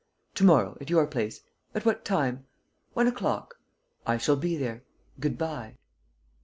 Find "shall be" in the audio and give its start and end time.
4.17-4.57